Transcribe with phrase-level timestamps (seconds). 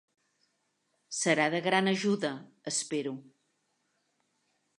[1.17, 2.33] Serà de gran ajuda,
[2.73, 3.15] espero.